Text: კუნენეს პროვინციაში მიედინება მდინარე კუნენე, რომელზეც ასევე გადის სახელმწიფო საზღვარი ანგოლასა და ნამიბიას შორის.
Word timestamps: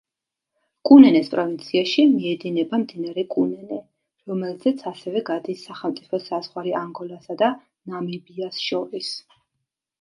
კუნენეს 0.89 1.27
პროვინციაში 1.33 2.05
მიედინება 2.13 2.79
მდინარე 2.85 3.25
კუნენე, 3.35 3.79
რომელზეც 4.33 4.83
ასევე 4.95 5.23
გადის 5.31 5.63
სახელმწიფო 5.69 6.23
საზღვარი 6.31 6.77
ანგოლასა 6.83 7.41
და 7.47 7.55
ნამიბიას 7.95 8.67
შორის. 8.71 9.15